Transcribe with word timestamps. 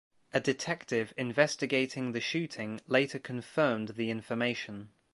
A 0.33 0.39
detective 0.39 1.13
investigating 1.15 2.11
the 2.13 2.19
shooting 2.19 2.81
later 2.87 3.19
confirmed 3.19 3.89
the 3.89 4.09
information. 4.09 4.89